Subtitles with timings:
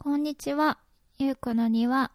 [0.00, 0.78] こんにちは。
[1.18, 2.12] ゆうこの庭、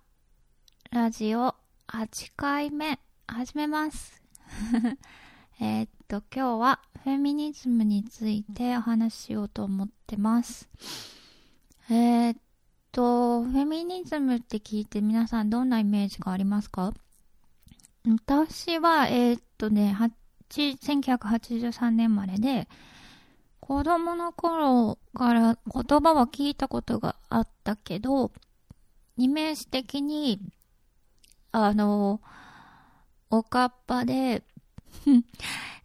[0.92, 1.53] ラジオ
[1.90, 4.23] 8回目、始めます。
[5.59, 10.69] えっと、今日はフェミニズムについてお話ししようと思ってます。
[11.89, 12.38] えーっ
[12.93, 16.94] と、フェミニズムって聞いて皆さんどんなイメージがありますか？
[18.08, 19.94] 私は、えーっとね、
[20.50, 22.70] 1983年生まれで、
[23.66, 28.34] 子供の頃から言葉は聞いたことがあったけど、
[29.16, 30.41] イメージ的に、
[31.54, 32.20] あの、
[33.30, 34.44] おかっぱで、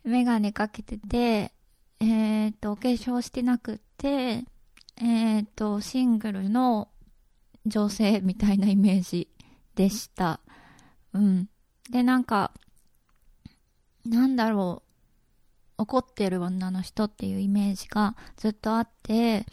[0.02, 1.52] メガネかけてて、
[2.00, 4.42] えっ、と、お化粧してなくて、
[4.96, 6.88] えっ、と、シングルの
[7.64, 9.28] 女性みたいなイメージ
[9.76, 10.40] でした。
[11.12, 11.48] うん。
[11.90, 12.50] で、なんか、
[14.04, 14.87] なんだろう、
[15.78, 19.46] 怒ってる女の人っていうイメージがずっとあって、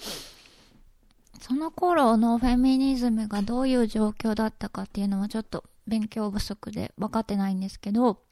[1.39, 8.23] その頃のフェミニズムがどういう状況だったかっていうのはちょっと勉強不足で分かってないんですけど、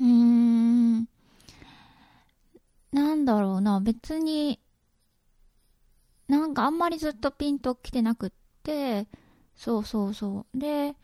[0.00, 1.08] うーん、
[2.92, 4.58] なんだろうな、別に、
[6.28, 8.30] なんかあんまりずっとピンと来てなくっ
[8.62, 9.06] て、
[9.54, 10.58] そうそうそう。
[10.58, 10.96] で、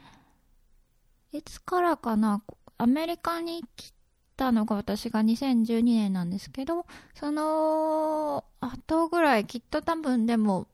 [1.33, 2.43] いつからかな、
[2.79, 3.93] アメリカに来
[4.37, 10.67] たのが私が2012年なんですけど、その後ぐらいきっと多分でも、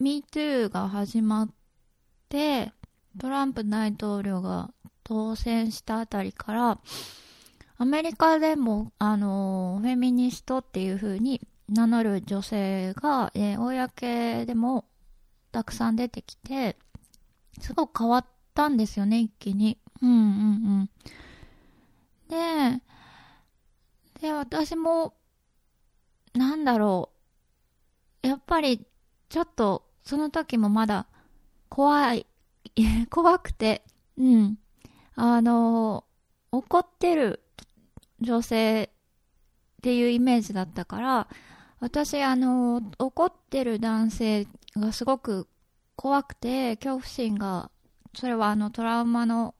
[0.00, 1.48] MeToo が始まっ
[2.28, 2.72] て、
[3.18, 4.70] トランプ大統領が
[5.04, 6.78] 当選したあたりから、
[7.76, 14.84] アメリカでも、あの、フェミニストっていう風に名乗る女性が、えー公でも
[15.52, 16.76] たくさん出てきて、
[17.60, 19.78] すごく変わったんですよね、一気に。
[20.02, 20.18] うんうんう
[20.82, 20.90] ん。
[22.34, 22.80] で、
[24.20, 25.14] で、私も、
[26.34, 27.10] なんだろ
[28.22, 28.26] う。
[28.26, 28.84] やっぱり、
[29.28, 31.06] ちょっと、その時もまだ、
[31.68, 32.26] 怖い、
[33.10, 33.84] 怖くて、
[34.16, 34.58] うん。
[35.14, 36.04] あの、
[36.50, 37.44] 怒ってる
[38.20, 38.90] 女性
[39.78, 41.28] っていうイメージだったから、
[41.78, 45.46] 私、あの、怒ってる男性がすごく
[45.94, 47.70] 怖くて、恐怖心が、
[48.14, 49.54] それはあの、トラウマの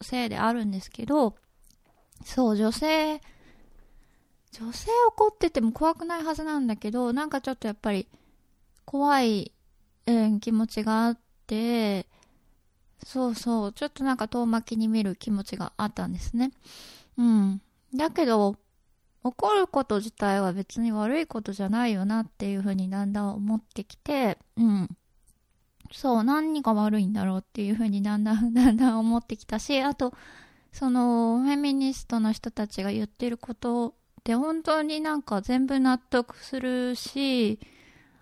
[0.00, 1.36] せいであるんですけど、
[2.24, 3.20] そう、女性、
[4.52, 8.08] 女性怒ってても怖くないはずなんだけど、なんかちょっとやっぱり
[8.84, 9.52] 怖い、
[10.06, 12.06] うん、気持ちがあって、
[13.04, 16.52] そうそう、ちょっとなんか遠巻きに見る気持ちがあったんですね。
[17.18, 17.62] うん。
[17.94, 18.56] だけど、
[19.22, 24.88] 怒ること自体は別に悪いことじゃないよなっていうふうにだんだん思ってきて、うん。
[25.92, 30.14] そう、何が悪いんだろうっていうふうにだんだんだんだん思ってきたし、あと、
[30.74, 33.92] その、フェミニストの人たちが言ってることっ
[34.24, 37.60] て本当になんか全部納得するし、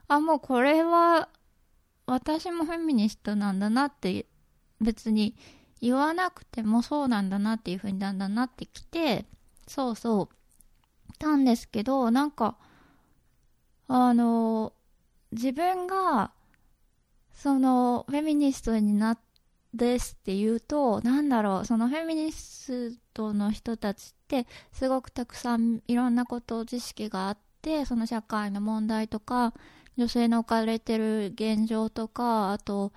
[0.06, 1.30] あ、もうこれは
[2.04, 4.26] 私もフェミニストなんだなって
[4.82, 5.34] 別に
[5.80, 9.24] 言わなくてもそうなんだなっていう風にだんだんなってきて、
[9.66, 12.58] そうそう、たんですけど、なんか、
[13.88, 14.74] あの、
[15.30, 16.32] 自分が、
[17.32, 19.31] その、フェミニストになって
[19.74, 29.54] ですって言うと、なんだろう、そのフェミニストの人たちって、すごくたくさんいろんなこと、知識があって、その社会の問題とか、
[29.96, 32.92] 女性の置かれてる現状とか、あと、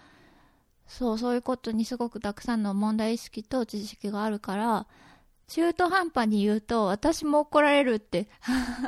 [0.88, 4.88] そう、そういうことにすごくたくさんの問題意識と知識があるから、
[5.48, 8.28] 中途半端に言うと、私も怒られるって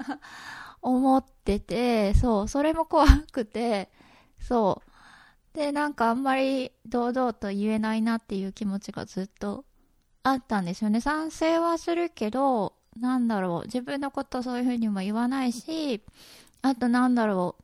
[0.82, 3.92] 思ってて、そう、それも怖くて、
[4.40, 4.97] そう。
[5.58, 9.66] で、なんかあんまり堂々と言えないなっていう気持ちがずっと
[10.22, 11.02] あったんですよね。
[11.02, 16.04] 賛成はするけど、なんだろう、自分のことそういうふうにも言わないし、
[16.62, 17.56] あとなんだろ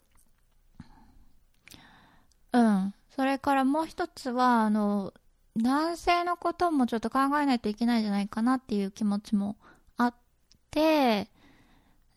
[2.54, 2.94] う、うん。
[3.16, 5.14] それからもう一つは、あの、
[5.56, 9.56] 男性のこともちょっと考えないといけないんじゃないかなっていう気持ちも
[9.98, 10.16] あっ
[10.72, 11.30] て、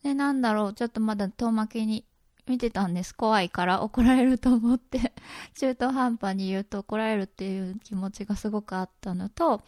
[0.03, 2.03] で、なんだろう、ちょっとまだ遠巻きに
[2.47, 3.13] 見てたんです。
[3.13, 5.13] 怖いから怒られると思って、
[5.55, 9.61] 中途半端に言うと怒られるっていう気持ちがすごくあったのと、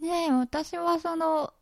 [0.00, 1.52] で、私はその、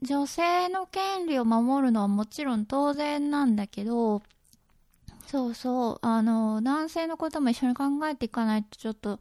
[0.00, 4.22] 女性の権利を守るのはもちろん当然なんだけど、
[5.26, 9.20] そうそう、あの、男性のことも一緒に考えていかないとちょっと、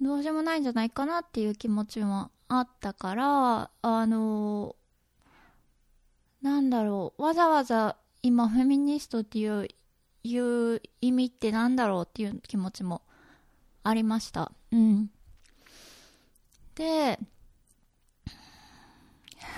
[0.00, 4.76] どうしようもないんじゃないかなっていう気持ちもあったから、あの、
[6.40, 9.68] なんだろう、わざわざ今フェミニストっていう、
[10.22, 13.02] いう意味ってなんだろうっていう気持ちも
[13.82, 14.50] ありました。
[14.72, 15.10] うん。
[16.74, 17.18] で、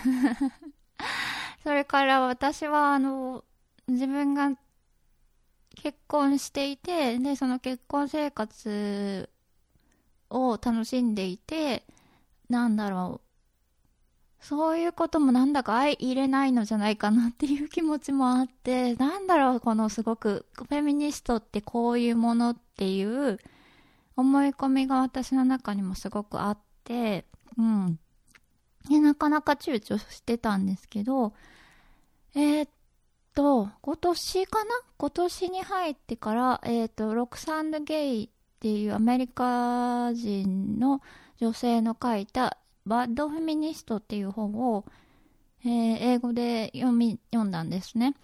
[1.62, 3.44] それから私はあの、
[3.86, 4.50] 自分が
[5.76, 9.30] 結婚していて、で、その結婚生活
[10.28, 11.84] を楽しんでいて、
[12.48, 13.25] なんだろう。
[14.48, 23.40] そういうこともなんだか相入れないのじゃないかなっていう気持ちもあって、なんだろう、このすごく、フェミニストってこういうものっていう
[24.14, 27.24] 思い込みが私の中にもすごくあって、
[27.58, 27.98] うん。
[28.88, 31.32] で、なかなか躊躇してたんですけど、
[32.36, 32.70] えー、っ
[33.34, 34.70] と、今年かな？
[34.96, 38.28] 今年に入ってから、えー、っと、ロクサンド・ゲイっ
[38.60, 41.02] ていうアメリカ人の
[41.40, 44.84] 女性の書いたバッドフェミニストっていう本を、
[45.64, 48.14] えー、英語で読み、読んだんですね。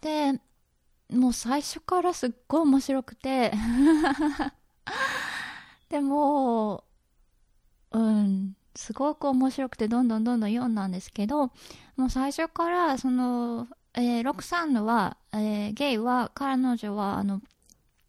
[0.00, 0.40] で、
[1.10, 3.52] もう最初からすっごい面白くて
[5.88, 6.84] でも、
[7.92, 11.52] うん、すごく面白くてどんどんどんどん読んだんですけど、
[11.96, 17.40] もう最初からその、えー、ロクサンドは、えー、ゲイは、彼女は、あの、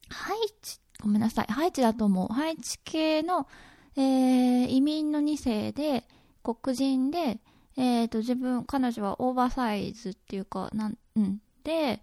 [0.09, 2.33] ハイチ、ごめんなさい、ハイチだと思う。
[2.33, 3.47] ハイチ系の、
[3.97, 6.05] えー、移民の2世で、
[6.43, 7.39] 黒人で、
[7.75, 11.41] え、ー、と、自分、彼女はオーバーサイズっていうか、なん、うん。
[11.63, 12.01] で、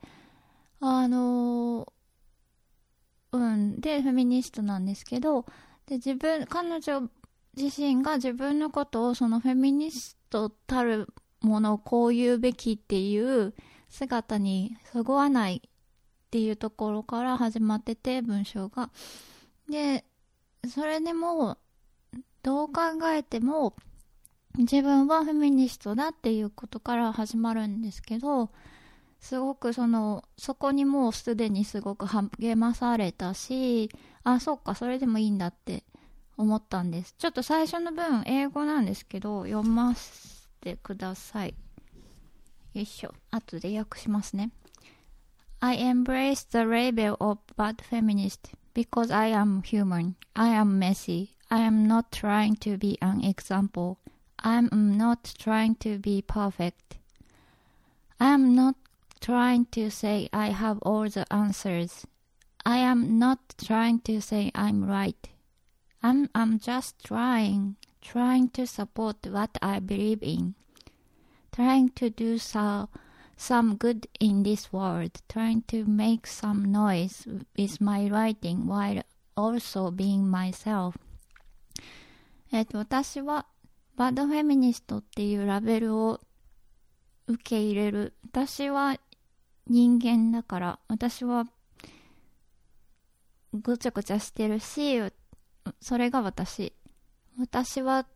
[0.81, 1.91] あの
[3.33, 3.81] うん。
[3.81, 5.47] で、フェミニストなんですけど、
[5.87, 7.09] で、自分、彼女
[7.57, 11.09] 自身が自分のことをそのフェミニストたる
[11.41, 13.55] ものをこう言うべきっていう
[13.89, 15.71] 姿にそぐわないっ
[16.31, 18.91] ていうところから始まってて文章が。
[19.69, 20.05] で、
[20.69, 21.59] それでも
[22.45, 23.75] どう考えても
[24.59, 28.51] 自分はフェミニストだっていうことから始まるんですけど、
[29.19, 33.91] すごくその、そこにもうすでにすごく励まされたし、
[34.23, 35.83] あ、そっか、それでもいいんだって
[36.37, 37.15] 思ったんです。
[37.19, 41.55] ちょっと最初の文、英語なんですけど、読ませてください。
[42.75, 43.15] よいしょ。
[43.31, 44.53] 後で訳しますね。
[45.61, 50.13] I embrace the label of bad feminist because I am human.
[50.35, 51.34] I am messy.
[51.51, 53.99] I am not trying to be an example.
[54.39, 56.97] I am not trying to be perfect.
[58.19, 58.77] I am not
[59.21, 62.07] trying to say I have all the answers.
[62.67, 65.29] I am not trying to say I'm right.
[66.03, 70.55] I'm, I'm just trying, trying to support what I believe in,
[71.53, 72.89] trying to do so,
[73.37, 77.27] some good in this world, trying to make some noise
[77.57, 79.03] with my writing while
[79.37, 80.97] also being myself.
[82.55, 83.47] えっと、私は
[83.97, 86.21] バッドフェミニストっていうラベルを
[87.27, 88.15] 受け入れる。
[88.31, 88.97] 私は
[89.67, 91.47] 人間だから、私は
[93.53, 95.03] ぐちゃぐちゃしてるし、
[95.81, 96.73] それが私。
[97.41, 98.07] 私は、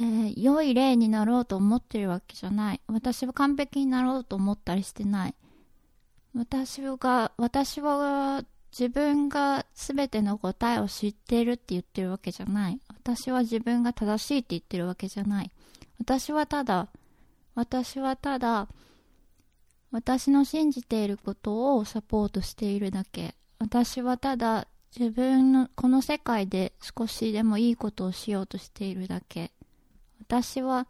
[0.00, 2.80] えー、良い例になろうと思ってるわけじゃない。
[2.86, 5.34] 私は完璧になろうと思ったりしてない。
[6.34, 12.80] 私が、私は自分が全ての答えを知っているって言ってるわけじゃない。
[12.88, 15.50] 私は自分が正しいって言ってるわけじゃない。
[15.98, 16.88] 私はただ、
[17.54, 18.68] 私はただ、
[19.90, 23.34] 私の信じていることをサポートしているだけ。
[23.62, 24.66] 私はただ
[24.98, 29.52] 自分のこの世界で少しでもいいことをしようとしているだけ
[30.20, 30.86] 私は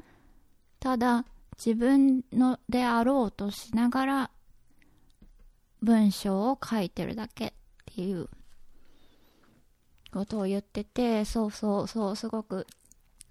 [0.81, 1.27] ただ
[1.57, 4.31] 自分のであろうとしながら
[5.83, 7.53] 文章を書いてるだけ
[7.93, 8.29] っていう
[10.13, 12.67] ことを言っててそうそうそうすごく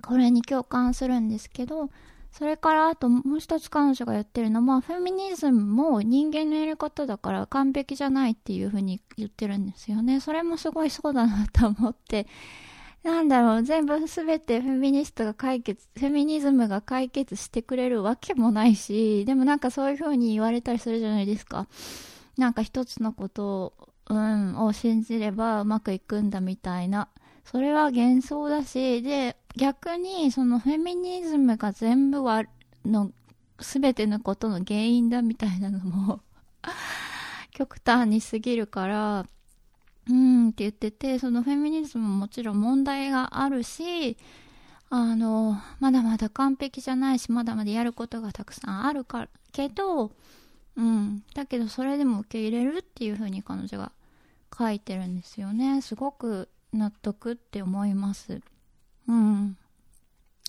[0.02, 1.90] これに共感するんですけど
[2.32, 10.22] それからあともう一つ彼女が言ってるのは、フェミニズムも人間のやり方だから完璧じゃないっていうふうに言ってるんですよね。
[10.22, 12.28] それもすごいそうだなと思って、
[13.04, 21.68] なんだろう、全部すべてフェミニストが解決、フェミニズムが解決してくれるわけもないし、でもなんかそういうふうに言われたりするじゃないですか。
[22.38, 23.74] なんか一つのことを、
[24.12, 27.08] うん、を信じればうまくいくんだみたいな。
[27.46, 32.44] それは幻想だし、で、逆にそのフェミニズムが全部は
[32.86, 33.12] の
[33.60, 36.22] 全てのことの原因だみたいなのも
[37.52, 39.26] 極端に過ぎるから
[40.10, 44.18] うんって言っててそのフェミニズムももちろん問題があるし
[44.90, 50.12] あのまだまだ完璧じゃないしまだまだやることがたくさんあるかけど
[50.76, 53.92] うんだけどそれでも受け入れるっていう風に彼女が
[54.58, 58.42] 書いてるんですよねすごく納得って思います
[59.08, 59.58] うん。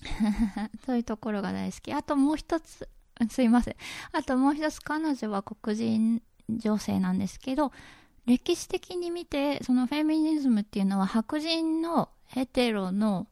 [0.85, 1.93] そういうところが大好き。
[1.93, 2.87] あともう一つ、
[3.29, 3.75] すいません。
[4.11, 7.71] あともう一つ、彼女は黒人女性なんですけど、
[8.25, 13.27] 歴史的に見て、そのフェミニズムっていうのは白人のヘテロの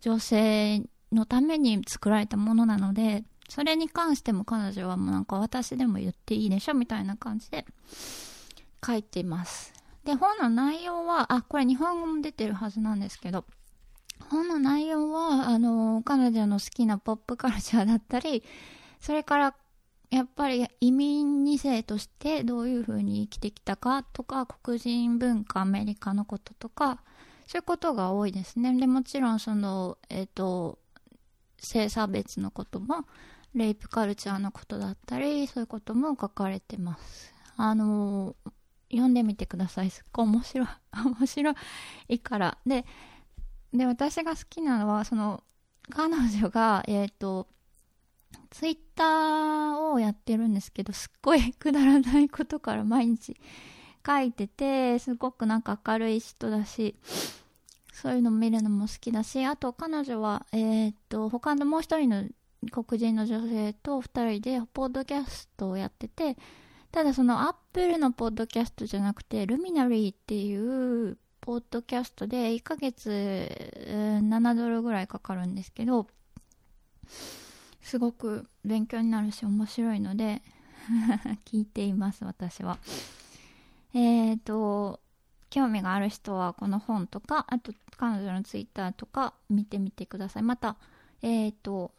[0.00, 7.64] 女性のために作られたものなので、それに関しても彼女はもうなんか私でも言っていいでしょみたいな感じで
[8.84, 9.72] 書いてます。
[10.04, 13.44] で、本の内容は、あ、これ日本語も出てるはずなんですけど、
[14.30, 18.42] 本の内容は、あの、彼女の好きなポップカルチャーだったり、
[19.00, 19.54] それから、
[20.10, 27.02] やっぱり移民2世としてどういう風に生きてきたかとか、黒人文化、アメリカのこととか、
[27.46, 28.74] そういうことが多いですね。
[28.78, 30.78] で、もちろんその、えっ、ー、と、
[31.58, 33.04] 性差別のことも、
[33.54, 37.34] レイプカルチャーのことだったり、そういうことも書かれてます。
[37.56, 38.36] あの
[38.90, 39.90] 読んでみてください。
[39.90, 40.68] すっごい面白い。
[41.04, 41.54] 面白
[42.08, 42.58] いから。
[42.66, 42.84] で、
[43.72, 45.42] で、私が好きなのは、その、
[45.90, 47.48] 彼女が、えっ、ー、と、
[48.50, 53.36] ツイッターをやってるんですけど、すっごい くだらないことから毎日
[54.06, 56.96] 書いてて、すごくなんか明るい人だし、
[57.92, 62.24] そういうの見るのも好きだし、あと彼女は、えっ、ー、と、他のもう一人の
[62.70, 66.36] 黒人の女性と二人でポッドキャストをやってて、
[66.90, 70.56] ただそのアップルのポッドキャストじゃなくて、ルミナリーってい
[71.10, 76.06] うポッドキャストで1ヶ月7ドルぐらいかかるんですけど、
[77.80, 80.42] すごく勉強になるし面白いので
[81.46, 82.78] 聞いています、私は。
[83.94, 85.00] えっ、ー、と、
[85.50, 90.42] 興味がある人はこの本とか、あと彼女のツイッターとか見てみてください。
[90.42, 90.76] また、
[91.22, 91.92] えっ、ー、と、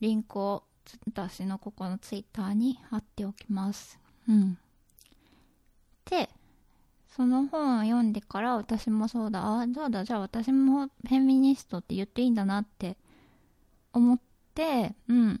[0.00, 0.64] リンクを
[1.06, 4.01] 私のここのツイッターに貼っておきます。
[4.28, 4.58] うん。
[6.06, 6.28] で、
[7.08, 12.96] その本を読んでから私もそうだ、ああ、そうだ、じゃあ私もフェミニストって言っていいんだなって
[13.92, 14.20] 思っ
[14.54, 15.40] て、うん。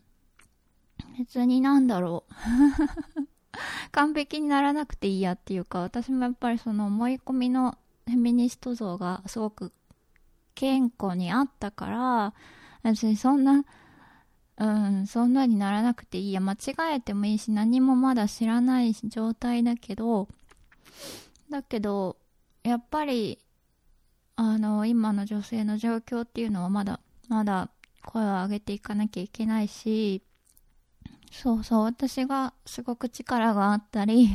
[1.18, 2.34] 別になんだろう。
[3.92, 9.72] 完璧にならなくていいやっていうか、私もやっぱりその思い込みのフェミニスト像がすごく
[10.54, 12.34] 健康にあったから、
[12.82, 13.64] 別にそんな
[14.58, 16.40] うん、そんなにならなくていいや。
[16.40, 16.56] 間違
[16.94, 20.28] えてもいいし、何もまだ知らない状態だけど、
[21.50, 22.16] だけど、
[22.62, 23.38] やっぱり、
[24.36, 27.70] あの、今の女性の状況っていうのはまだ、まだ
[28.04, 30.22] 声を上げていかなきゃいけないし、
[31.30, 34.28] そうそう、私がすごく力があったり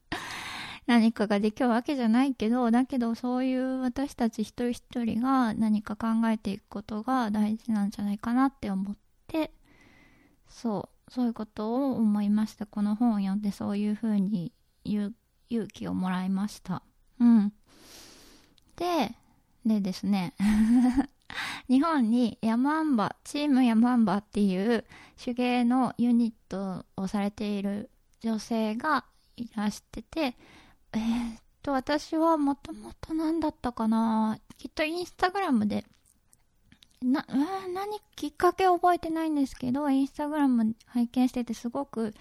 [0.86, 9.00] 何かができるわけじゃないけど、だけどそういう私たち一人一人が何か考えていくことが大事なんじゃないかなって思って、
[10.50, 12.66] そう、そういうことを思いました。
[12.66, 14.52] この本を読んでそういうふうに
[14.84, 15.14] 勇
[15.72, 16.82] 気をもらいました。
[17.18, 17.52] うん。
[18.76, 19.14] で、
[19.64, 20.34] でですね、
[21.68, 24.84] 日本にヤマンバ、チームヤマンバっていう
[25.22, 27.90] 手芸のユニットをされている
[28.20, 29.04] 女性が
[29.36, 30.36] いらしてて、
[30.92, 35.84] えー、っと、私はもともと何だったかなきっとインスタグラムで
[37.02, 37.24] な、
[37.72, 42.14] 何きっかけ覚えてないんですけど、インスタグラム拝見しててすごく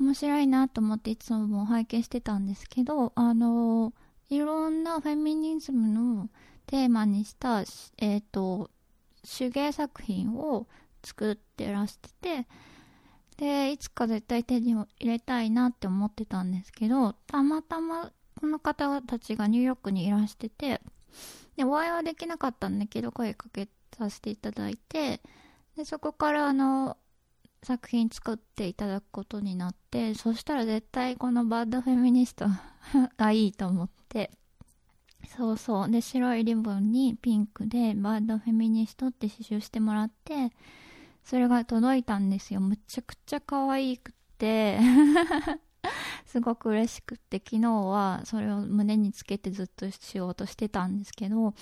[0.00, 3.92] 面白いなと思っていつも拝見してたんですけど、あの、
[4.30, 6.28] いろんなフェミニズムの
[6.66, 7.60] テーマにした、
[7.98, 8.70] えっ、ー、と、
[9.22, 10.66] 手芸作品を
[11.04, 12.46] 作ってらしてて、
[13.36, 18.10] で、いつか絶対手に入れたいなって思ってたんですけど、たまたま
[18.40, 20.80] この方たちがニューヨークにいらしてて、
[21.56, 25.20] で、お会いはできなかったんだけど、声かけさせていただいて
[25.76, 26.96] でそこからあの
[27.62, 32.46] 作品作っていただくことになってそしたら絶対この Bad Feminist
[33.16, 34.30] がいいと思って
[35.26, 35.90] そうそう。
[35.90, 40.52] で白いリボンにピンクで Bad Feminist って刺繍してもらって
[41.24, 42.60] それが届いたんですよ。
[42.60, 44.78] むちゃくちゃ可愛くって。
[46.34, 51.54] すごく嬉しくって昨日はそれを胸につけてずっとしようとしてたんですけど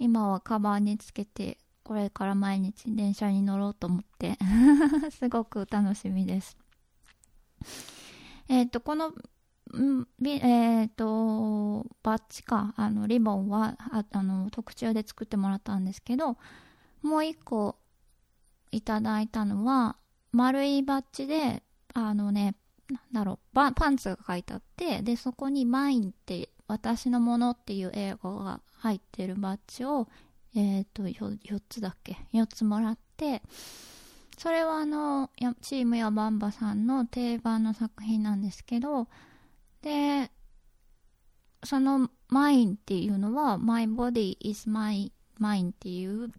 [0.00, 4.38] 今はカバーにつけて、これから毎日電車に乗ろうと思って
[5.12, 6.56] すごく楽しみです。
[8.48, 9.12] えっ、ー、と、この、
[10.24, 16.38] えっ、ー、と、バッジか、あの、リボンは、ああの、特注で作ってもらったんですけど、
[17.02, 17.76] もう一個
[18.72, 19.96] いただいたのは、
[20.32, 21.62] 丸いバッジで、
[21.92, 22.54] あのね、
[22.90, 30.08] なんだろう、パンツが書いてあって、で、そこにマインって私のものっていう英語が入ってるバッジを、
[30.54, 33.42] え、ー、と4、4つだっけ ?4 つもらって、
[34.38, 35.30] それはあの、
[35.60, 39.08] チームやバンバさんの定番の作品なんですけど、
[39.82, 40.30] で、
[41.64, 46.30] その mine っていうのは my body is my mine っていう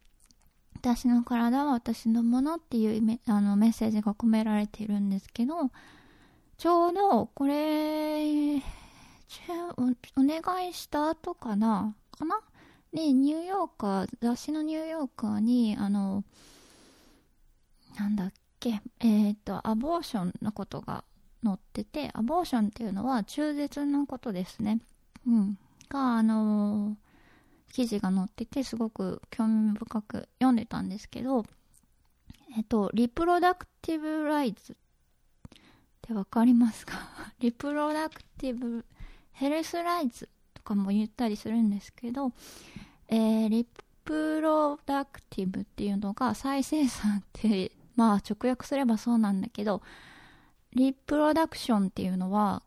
[0.76, 5.70] 私の体は私のものっていうあのメッセージが込められているんですけど
[6.62, 8.62] ちょうどこれお
[10.20, 11.96] 願いした後かな？
[12.12, 12.40] かな？
[12.94, 16.24] で、ニューヨーカー、雑誌のニューヨーカーに、あの、
[17.98, 21.04] なんだっけ、えっ、と、アボーションのことが
[21.44, 24.82] 載ってて、アボーションっていうのは中絶のことですね。
[25.26, 25.58] うん。
[25.90, 26.96] が、あの、
[27.74, 31.44] 記事が載ってて、すごく興味深く読んでたんですけど、
[32.56, 34.76] えっと、リプロダクティブライツっ
[36.06, 36.98] ってわかりますか？
[37.40, 38.86] リプロダクティブ
[39.34, 42.32] ヘルスライツとかも言ったりするんですけど、
[43.08, 43.66] えー、リ
[44.04, 49.82] プロダクティブっていうのが再生産ってまあ直訳すればそうなんだけど
[50.74, 52.64] リプロダクションっていうのは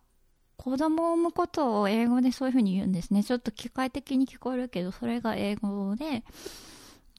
[0.57, 3.25] 子供を産むことを英語でそういう風に言うんですね。
[3.25, 6.25] ちょっと機械的に聞こえるけどそれが英語で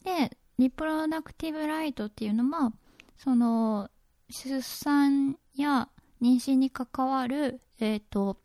[0.03, 2.71] でリプロダクティブライトっていうのは
[3.17, 3.89] その
[4.29, 5.89] 出産や
[6.21, 8.37] 妊娠に関わる、えっ、ー、と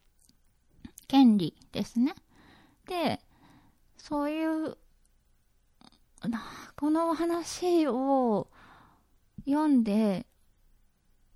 [1.08, 2.14] 権利ですね。
[2.86, 3.20] で
[3.96, 4.76] そういう
[6.76, 8.48] この話を
[9.46, 10.26] 読んで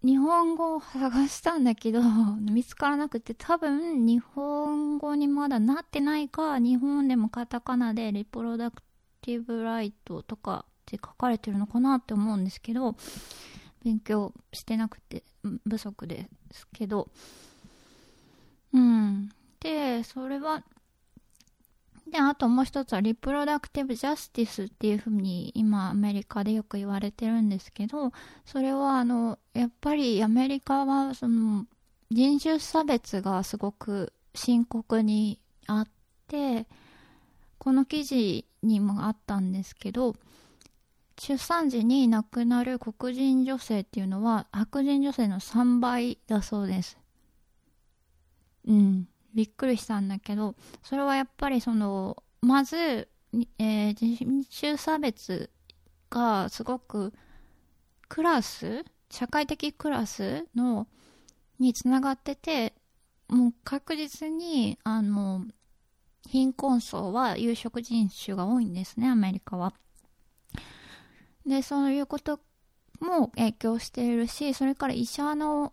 [0.03, 2.03] 日本語を探したんだけど
[2.41, 8.83] 見つからなくて多分日本語にまだなってないか日本でもカタカナでリプロダク
[9.23, 12.97] ティブライトとかって書かれてるのかなって思うんですけど
[13.85, 15.23] 勉強してなくて
[15.69, 17.09] 不足ですけど。
[18.73, 19.31] うん。
[19.61, 20.63] でそれは
[22.15, 28.13] で、あともう一つはリプロダクティブジャスティスっていうふうに今アメリカでよく言われてるんですけど、
[28.45, 31.67] それはあの、やっぱりアメリカはその
[32.11, 35.89] 人種差別がすごく深刻にあっ
[36.29, 36.67] て、
[37.59, 40.15] この記事にもあったんですけど、
[41.19, 46.99] 出産時に亡くなる黒人女性っていうのは白人女性の3倍だそうです。
[48.67, 49.09] うん。
[49.35, 53.09] びっくりしたんだけど、それはやっぱりその、まず、
[53.59, 55.51] えー、人種差別
[56.09, 57.13] がすごく
[58.09, 60.87] クラス、社会的クラスの、
[61.59, 62.75] につながってて、
[63.29, 65.45] もう確実に、あの、
[66.29, 69.75] 貧困層は有色人種が多いんですね、アメリカは。
[71.47, 72.41] で、そういうこと
[73.01, 75.73] も影響しているし、それから医者の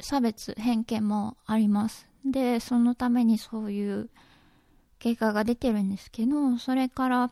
[0.00, 2.08] 差別、偏見もあります。
[2.24, 4.10] で、そのためにそういう
[4.98, 7.30] 結果が出てるんですけど、それから、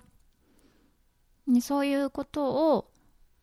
[1.60, 2.90] そういうことを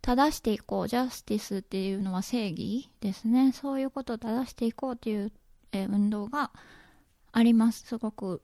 [0.02, 0.88] 正していこう。
[0.88, 3.52] ジャスティスっていうのは正義ですね。
[3.52, 5.32] そういうことを正していこうっていう、
[5.72, 6.52] え運動が
[7.32, 7.86] あります。
[7.86, 8.44] すごく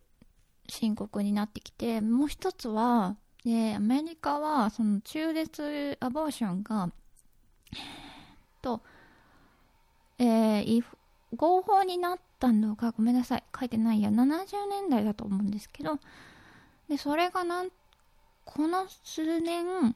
[0.67, 2.01] 深刻になってきて。
[2.01, 6.89] もう一つは、で、アメリカは、その中絶アボーションが、
[8.61, 8.81] と、
[10.19, 10.83] えー、
[11.35, 15.99] 合法になったのが、ごめんなさい、書いてないや、70年代だと思うんですけど、
[16.87, 17.69] で、それがなん、
[18.45, 19.95] この数年、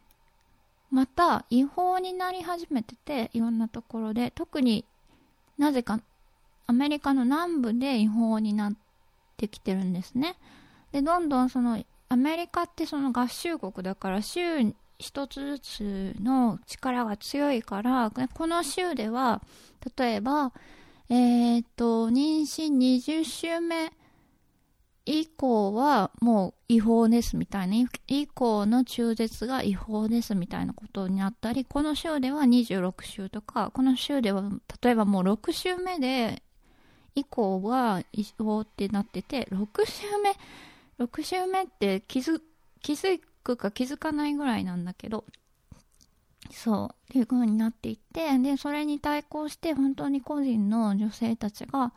[0.92, 4.86] また違法になり始めてて、いろんなところで、特に
[5.58, 6.00] なぜか
[6.68, 8.74] アメリカの南部で違法になっ
[9.38, 10.36] てきてるんですね。
[10.92, 19.42] で、どんどんその、アメリカってその合衆国だから州一つずつの力が強いから、この州では、
[19.98, 20.54] 例えば、
[21.10, 23.92] え、ー、と、妊娠20週目
[25.06, 34.50] 以降はもう違法ですみたいな、以降の中絶が違法ですみたいなことになったり、この週では26週とか、この週では
[34.82, 36.42] 例えばもう6週目で
[37.14, 40.36] 以降は違法ってなってて、6週目、
[41.00, 42.42] 6週目って気づ
[42.82, 45.26] 気づくか気づかないぐらいなんだけど、
[46.52, 51.94] そう、っていう風になっていって、で、それに対抗して本当に個人の女性たちが、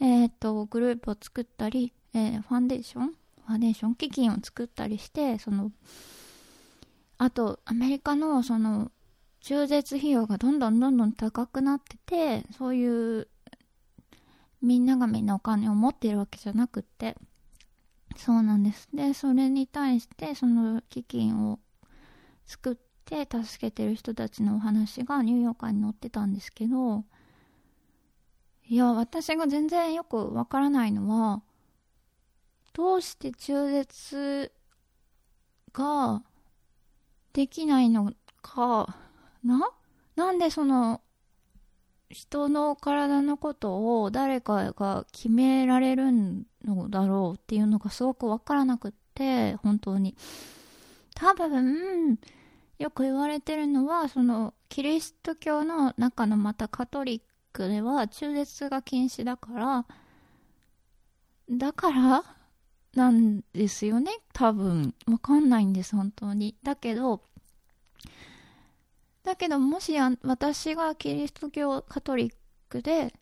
[0.00, 5.72] え、ー、と、グループを作ったり、えー、ファンデーションファンデーション基金を作ったりして、その、
[7.18, 8.90] あと、アメリカのその、
[9.40, 13.28] 中絶費用がどんどんどんどん高くなってて、そういう、
[14.60, 17.16] みんながみんなお金を持っているわけじゃなくって、
[18.24, 18.88] そうなんです。
[18.94, 21.58] で、それに対して、その基金を
[22.46, 22.82] 作って、
[23.30, 27.04] 助けてる人たちのお話がニューヨーカーに載ってたんですけど
[28.64, 31.42] いや私が全然よくわからないのは
[32.72, 34.50] どうして中絶
[35.74, 36.22] が
[37.34, 38.96] できないのか
[39.44, 39.68] な？
[40.16, 41.02] なんでその
[42.12, 46.12] 人の体のことを誰かが決められる
[46.64, 50.14] のだろうっていうのがすごくわからなくって本当に
[51.14, 52.18] 多分
[52.82, 57.20] よく言われてるのは、その、キリスト教の中のまたカトリッ
[57.52, 59.86] クでは中絶が禁止だから、
[61.48, 62.24] だから
[62.94, 64.94] なんですよね、多分。
[65.06, 66.56] わかんないんです、本当に。
[66.64, 67.22] だけど、
[69.24, 72.32] だけどもし私がキリスト教カトリッ
[72.68, 73.14] クで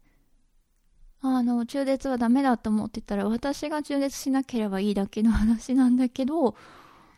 [1.23, 6.55] あの中絶はダメだと思ってたら私が中絶しなければいいだけの話なんだけど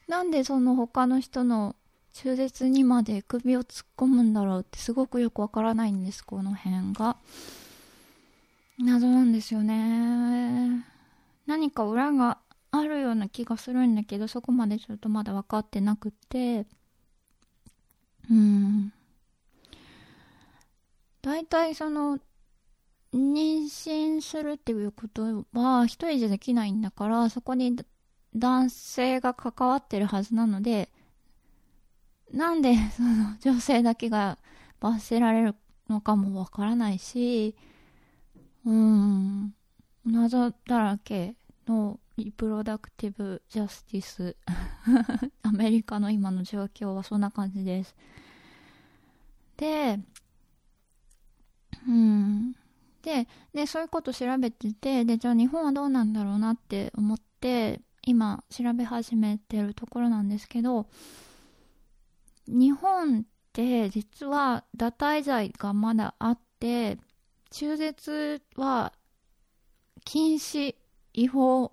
[0.08, 1.76] なんでその他の人の
[2.12, 7.16] 中絶にまで首を突っ込むんだろうってすごくよくわからないんですこの辺が。
[8.78, 10.84] 謎なんですよね。
[11.46, 12.38] 何か裏が
[12.70, 16.66] あるような気がするんだけどそこまでちょっとまだ分かってなくて。
[18.30, 18.92] うん。
[21.22, 22.18] 大体その
[23.14, 27.76] 妊娠するっていうことは一人じゃできないんだからそこに
[28.34, 30.88] 男性が関わってるはずなので
[32.32, 34.38] なんでその女性だけが
[34.80, 35.54] 罰せられる
[35.88, 37.54] のかもわからないし
[38.64, 39.54] うん。
[40.04, 41.34] 謎だらけ
[41.66, 44.36] のリプロダクティブ・ジャスティス
[45.42, 47.94] アメリカの今の状況はそんな感じです。
[49.56, 49.98] で
[51.86, 52.52] うん。
[53.02, 60.86] ででそういうこと調べててでじゃあ日本はどうなんだろうなって思って今調べ始めてるところなんですけど
[62.46, 63.22] 日本っ
[63.52, 66.98] て実は堕胎罪がまだあって
[67.50, 68.92] 中絶は
[70.04, 70.74] 禁止
[71.12, 71.72] 違法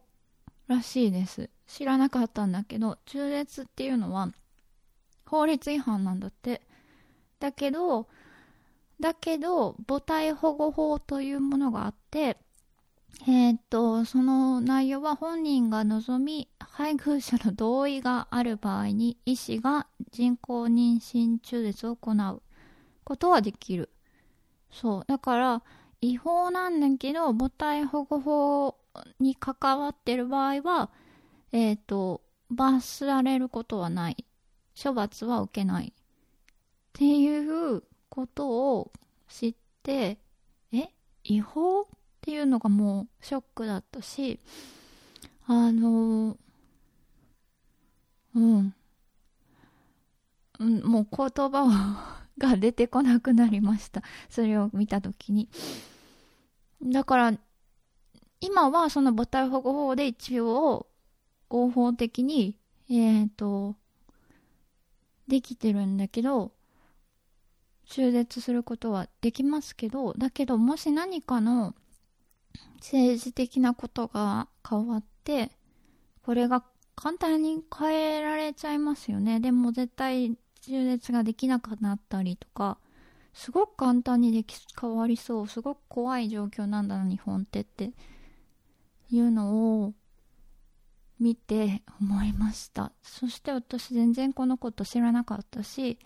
[0.69, 1.49] らしいです。
[1.67, 4.31] 知らなかったんだけど、中絶っていうのは
[5.25, 6.61] 法律違反なんだって。
[7.39, 8.07] だけど、
[8.99, 12.37] だけど、母体保護法というものがあって、
[13.27, 22.41] えー、っと、その内容は本人が望み、配偶者の同意がある場合に医師が人工妊娠中絶を行う
[23.03, 23.89] ことはできる。
[24.71, 25.03] そう。
[25.07, 25.63] だから、
[26.01, 28.78] 違法なんだけど、母体保護法
[29.19, 30.89] に関わってる場合は、
[31.51, 34.25] えっ、ー、と、罰されることはない。
[34.81, 35.87] 処罰は受けない。
[35.87, 35.91] っ
[36.93, 38.91] ていうことを
[39.27, 40.17] 知って、
[40.71, 40.89] え
[41.23, 41.85] 違法っ
[42.21, 44.39] ていうのがもうショックだったし、
[45.45, 46.37] あの、
[48.35, 48.73] うん。
[50.59, 54.03] うん、もう言葉が出てこなくなりました。
[54.29, 55.49] それを見たときに。
[56.83, 57.33] だから、
[58.41, 60.87] 今はその母体保護法で一応
[61.49, 62.57] 合法的に、
[62.89, 63.75] えっ、ー、と、
[65.27, 66.51] できてるんだけど、
[67.85, 71.75] 中絶することはできますけど、だけどもし何かの
[72.75, 75.51] 政治的なことが変わって、
[76.23, 76.63] これが
[76.95, 79.39] 簡単に変えられちゃいますよね。
[79.39, 82.77] でも絶対中絶ができなくなったりとか、
[83.33, 85.47] すごく簡単にでき変わりそう。
[85.47, 87.91] すごく怖い状況なんだな、日本ってって
[89.11, 89.93] いうのを
[91.19, 92.91] 見て思いました。
[93.01, 95.99] そして私全然このこと知らなかったし、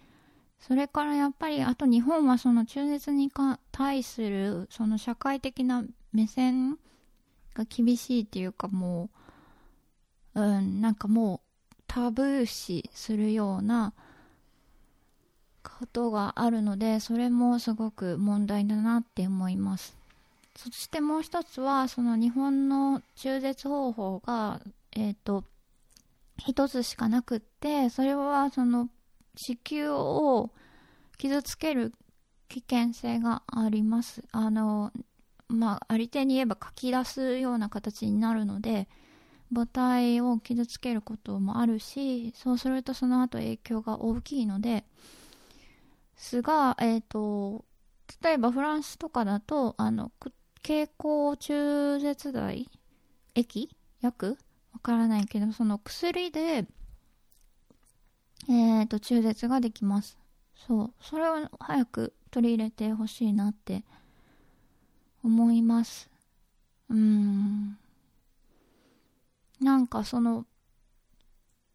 [0.60, 3.30] それからやっぱりあと日本はその中絶に
[3.72, 6.78] 対するその社会的な目線
[7.54, 9.10] が厳しいっていうかも
[10.36, 13.94] う、うん、なんかもうタブー視するような
[15.64, 19.96] ことがあるので、それもすごく問題だなって思います。
[20.56, 24.62] そしてもう一つは、その日本の中絶方法が、
[24.92, 25.44] え、ー、と、
[26.38, 28.90] 一つしかなくって、それはその
[29.36, 30.52] 子宮を
[31.18, 31.94] 傷つける
[32.50, 34.24] 危険性があります。
[34.32, 34.92] あの、
[35.48, 38.88] まあ、あり手に言えば書き出すような形になるので、
[39.54, 44.84] 母体を傷つけることもあるし、そうするとその後影響が大きいので、
[46.16, 47.66] すが、え、ー、と、
[48.22, 50.12] 例えばフランスとかだと、あの、
[50.64, 52.70] 経口中絶剤？
[53.36, 53.70] 液？
[54.02, 54.38] 薬？
[54.72, 56.40] わからないけど、その薬で、
[58.48, 60.18] えっ、ー、と、中絶ができます。
[60.56, 60.94] そう。
[61.02, 63.84] それを早く取り入れてほしいなって
[65.22, 66.10] 思います。
[66.90, 67.78] うーん。
[69.60, 70.46] なんかその、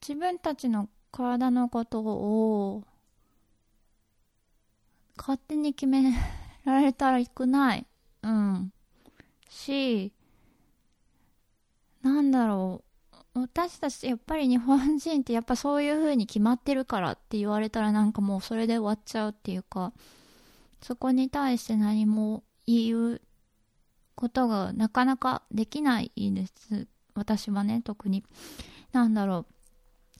[0.00, 2.84] 自分たちの体のことを
[5.18, 6.14] 勝手に決め
[6.64, 7.86] られたらくない。
[8.22, 8.72] うん。
[9.48, 10.12] し、
[12.02, 12.82] なんだろ
[13.34, 13.40] う。
[13.40, 19.92] 私たち、やっぱり日本人ってやっぱそういう風に決まってるからって言われたらなんかもうそれで終わっちゃうっていうか、
[20.82, 23.20] そこに対して何も言う
[24.14, 26.86] ことがなかなかできないです。
[27.14, 28.24] 私はね、特に。
[28.92, 29.46] なんだろ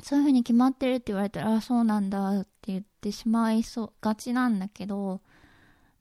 [0.01, 0.05] う。
[0.05, 5.21] そういう風に決まってるって言われたら、あ、そうなんだって言ってしまいそう、がちなんだけど、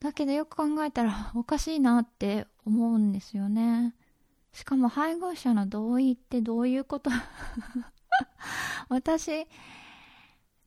[0.00, 3.94] だけどよく考えたらおかしいなって思うんですよね。
[4.52, 7.10] しかも配偶者の同意ってどういうこと？
[8.88, 9.46] 私、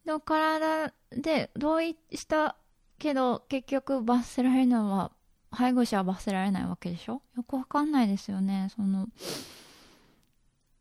[0.05, 2.55] の体で同意した
[2.99, 5.11] けど結局罰せられるのは
[5.51, 7.21] 配偶者は罰せられないわけでしょ？
[7.35, 8.67] よくわかんないですよね。
[8.75, 9.07] その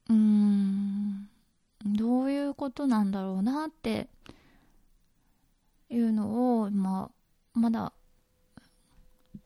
[0.08, 1.28] うーん
[1.84, 4.08] どういうことなんだろうなって
[5.88, 7.10] いうのを、ま
[7.54, 7.92] あ、まだ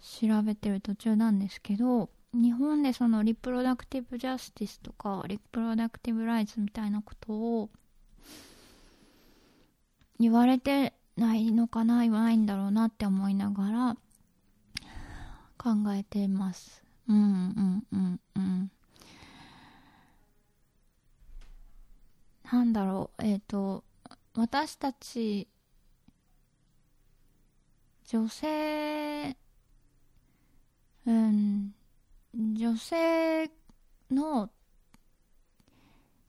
[0.04, 7.70] 調べてる途中なんですけど日本でそのリプロダクティブジャスティスとかリプロダクティブライツみたいなことを
[10.20, 13.96] 言われてないのかな言わないんだろうなって思いながら
[15.56, 16.84] 考えてます。
[17.08, 18.70] うんうんうんうん。
[22.52, 23.84] なんだろう、えっ、ー、と、
[24.34, 25.48] 私たち、
[28.06, 28.83] 女性、
[31.06, 31.74] うん、
[32.34, 33.50] 女性
[34.10, 34.50] の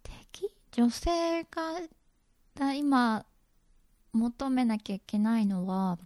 [0.03, 0.51] 敵？
[0.71, 3.25] 女性が今
[4.13, 5.97] 求めなきゃいけないのは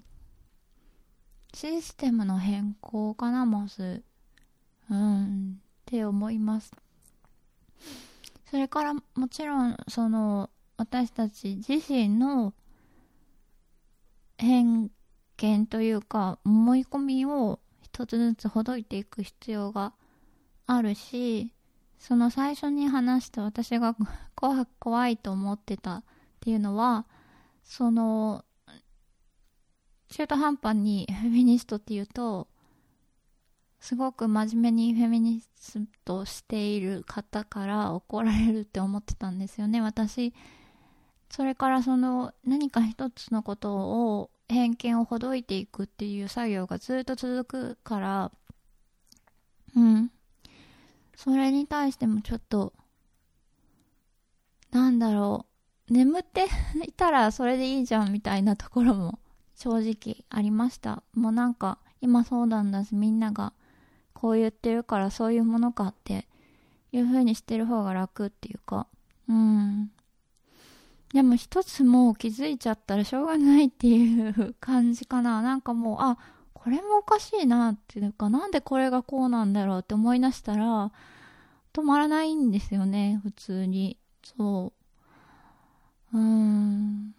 [1.53, 4.03] システムの変更かなまず
[4.89, 5.61] うん。
[5.61, 6.71] って思います。
[8.51, 12.53] それからもちろんその私たち自身の
[14.37, 14.91] 偏
[15.37, 17.59] 見というか思い込みを
[17.99, 19.91] 一つずつほどいていく必要が
[20.67, 21.51] あるし
[21.97, 23.93] その最初に話した私が
[24.79, 26.03] 怖いと思ってたっ
[26.39, 27.05] ていうのは
[27.65, 28.45] その
[30.07, 32.47] 中途半端にフェミニストっていうと
[33.81, 40.33] すごく真面目にフェミニストしている方から怒られるって思ってたんですよね私。
[41.29, 48.31] それからその何か一つのことを偏見をほどいていくっていう作業がずっと続くから
[49.75, 50.11] うん
[51.15, 52.73] それに対してもちょっと
[54.71, 55.45] なんだろ
[55.89, 56.47] う眠って
[56.87, 59.19] いたらそれでいいじゃんみたいなところも
[59.55, 61.03] 正直ありました。
[61.13, 63.53] もうなんか今そうなんだしみんなが
[64.13, 66.27] こう言ってるからそういうものかって
[66.91, 68.87] いう風にしてる方が楽っていうか、
[69.27, 69.91] うん。
[71.13, 75.41] でも一つもう気づいちゃったらしょうがないっていう感じかな。
[75.43, 76.17] なんかもう、あ、
[76.53, 80.91] これもおかしいなっていうか、なんでこれがこうなんだろうって思い出したら、
[81.73, 83.97] 止まらないんですよね、普通に。
[84.23, 84.73] そ
[86.13, 86.17] う。
[86.17, 87.15] うーん。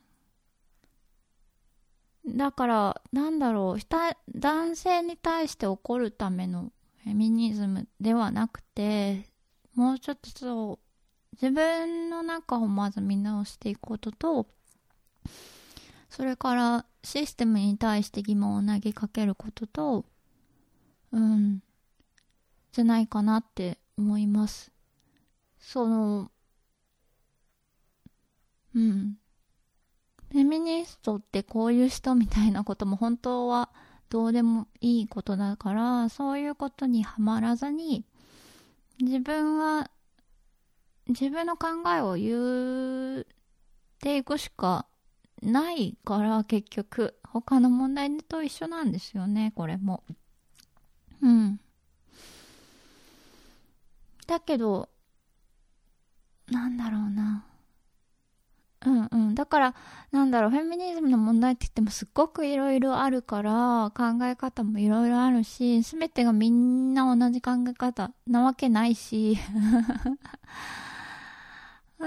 [2.27, 6.73] だから、なんだろう、男性に対して怒るための
[7.05, 9.27] フェミニズムではなくて、
[9.75, 10.79] もうちょっとそう、
[11.33, 14.47] 自分の中をまず見直していくことと、
[16.09, 20.05] それからシステムに対して疑問を投げかけることと、
[21.13, 21.63] うん、
[22.73, 24.73] じゃないかなって思います。
[25.59, 26.31] その、
[28.75, 29.17] うん。
[30.33, 33.71] フェミニストってこういう人みたいなことも本当は
[34.11, 38.05] どうでもいいことだから、そういうことにはまらずに、
[39.01, 39.91] 自分は、
[41.11, 43.25] 自分の考えを言っ
[43.99, 44.87] ていくしか
[45.43, 50.03] ないから結局、他の問題と一緒なんですよね、これも。
[51.23, 51.61] うん。
[54.27, 54.89] だけど、
[56.49, 57.45] なんだろうな。
[58.87, 59.35] うんうん。
[59.35, 59.75] だから、
[60.11, 69.39] なんだろう、フェミニズムの問題って言ってもすっごくいろいろあるから、考え方もいろいろあるし、すべてがみんな同じ考え方なわけないし。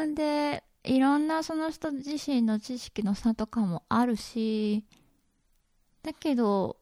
[0.01, 4.85] んで、いろんなその人自身の知識の差とかもあるし、
[6.03, 6.77] だけど、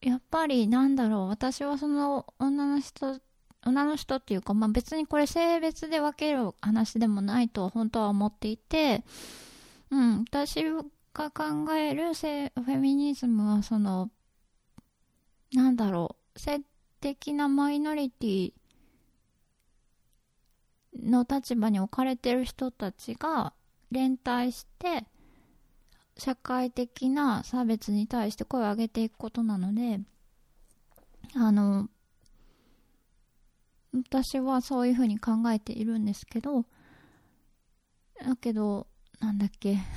[0.00, 3.20] やっぱりなんだろう、私はその女の人
[3.66, 9.02] 女の人っていうか、まあ、別にこれ性別で分ける話でもないと本当は思っていて、
[9.90, 10.62] うん、私
[11.12, 14.10] が考える性フェミニズムはその
[15.52, 16.60] なんだろう性
[17.00, 18.52] 的なマイノリティ
[21.02, 23.52] の立場に置かれてる人たちが
[23.90, 25.04] 連帯して
[26.16, 30.00] 社会的な差別に対して声を上げていくことなので
[31.34, 31.88] あの
[33.96, 36.66] 私はそういうふうに考えているんですけど、
[38.22, 38.86] だけど、
[39.20, 39.78] なんだっけ。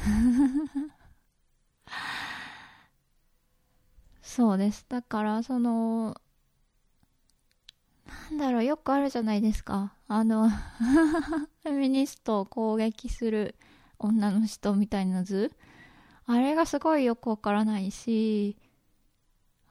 [4.22, 4.86] そうです。
[4.88, 6.16] だから、その、
[8.32, 9.94] なんだろう、よくあるじゃないですか。
[10.08, 13.56] あの、 フェミニストを攻撃する
[13.98, 15.52] 女の人みたいな図。
[16.26, 18.58] あれがすごいよくわからないし、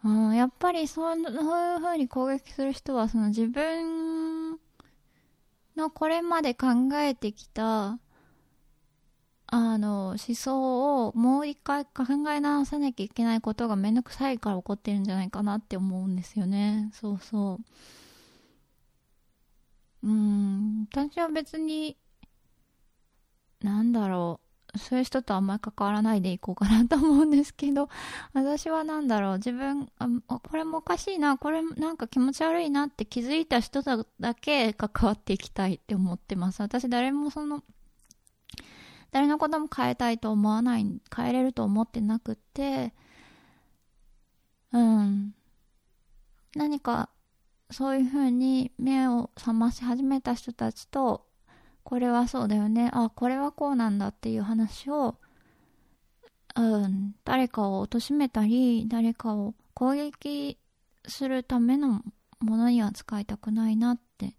[0.05, 1.27] うん、やっぱりそういう
[1.81, 4.59] 風に攻撃する人はその自分
[5.77, 7.98] のこれまで考えてきた
[9.51, 16.90] あの、思想をもう一回考え直さなきゃいけないことがめんどくさいから起こってるんじゃないかなって思うんですよね。
[16.92, 17.64] そうそう。
[20.02, 21.96] うん、私は別に、
[23.61, 24.48] なんだろう。
[24.76, 27.88] そういう人とあんまり関わらないでいこうかなと思うんですけど、
[28.34, 36.61] 私はなんだろう、自分、あこれもおかしいな、これなんか気持ち悪いなって気づいた人だけ関わっていきたいって思ってます。
[36.61, 37.64] 私誰もその、
[39.11, 42.92] 誰のことも変えたいと思わない、変えれると思ってなくて、
[44.72, 45.34] うん。
[46.54, 47.08] 何か、
[47.70, 51.26] そういうふうに目を覚まし始めた人たちと、
[51.85, 55.16] これはそうだよね、あ、これはこうなんだっていう話を、
[56.57, 60.59] うん、誰かを貶めたり、誰かを攻撃
[61.07, 62.02] するための
[62.40, 64.35] ものには使いたくないなって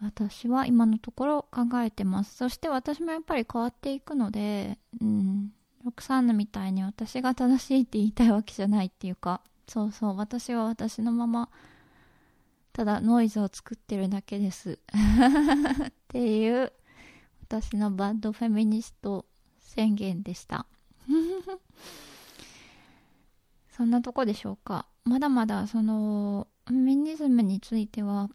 [0.00, 2.36] 私は今のところ考えてます。
[2.36, 5.52] そして私もやっぱり変わっていくので、うん、
[5.84, 11.48] ロクサンヌみたいに私が正しいって言いたいわけじゃないっていうか、そうそう、私は私のまま、
[12.76, 14.78] ただノイズを作ってるだけです。
[14.92, 16.74] っていう、
[17.48, 19.24] 私のバッドフェミニスト
[19.60, 20.66] 宣言でした。
[23.72, 24.86] そんなとこでしょうか。
[25.04, 28.28] まだまだその、フェミニズムについては、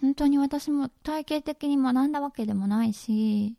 [0.00, 3.56] 本当に私も体系的に学んだわけでもないし、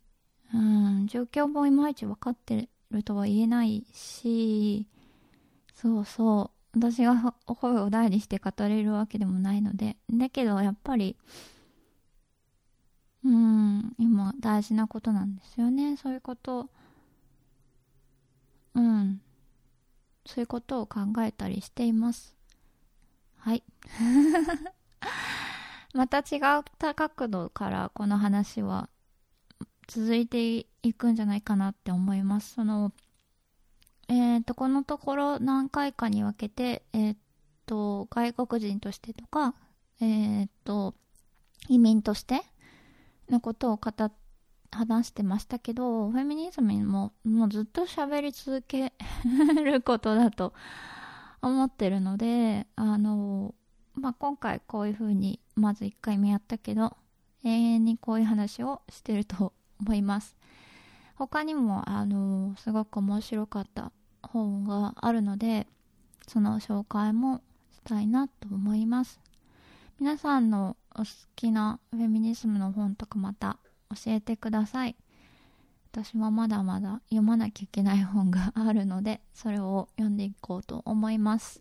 [0.52, 4.86] うん、状況もいまいち分かってるとは言えないし、
[5.72, 11.16] そうそう、私が声を大にして語れるわけでもないので、だけどやっぱり、
[13.24, 15.96] うん、今大事なことなんですよね。
[15.96, 16.68] そういうこと、
[18.74, 19.20] うん、
[20.26, 22.34] そういうことを考えたりしています。
[23.36, 23.62] はい。
[25.94, 28.88] また違った角度からこの話は
[29.88, 32.54] 続いていくんじゃないかなって思います。
[32.54, 32.92] その、
[34.12, 37.16] えっ、と、このところ何回かに分けて、えっ、
[37.66, 39.54] と、外国人としてとか、
[40.00, 40.94] えっ、と、
[41.68, 42.42] 移民として
[43.30, 44.12] のことを語っ
[44.72, 48.92] 話してましたけど、フェミニズムももうずっと喋り続け
[49.62, 50.54] ることだと
[51.42, 53.54] 思ってるので、あの、
[53.94, 56.96] まあ、今回こういう風にまず1回目やったけど
[57.44, 60.34] 永遠にこういう話をしてると思います。
[61.16, 65.66] 他にもあのすごく面白かった本があるので
[66.28, 67.40] その紹介も
[67.72, 69.20] したいなと思います
[69.98, 71.06] 皆さんのお好
[71.36, 73.58] きなフェミニズムの本とかまた
[73.90, 74.96] 教えてください
[75.92, 81.60] 私はまだまだ読まなきゃいけない本があるのでそれを読んでいこうと思います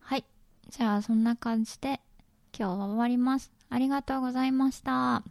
[0.00, 0.24] はい
[0.70, 2.00] じゃあそんな感じで
[2.56, 3.52] 今日は終わります。
[3.70, 5.22] ありがとうございました。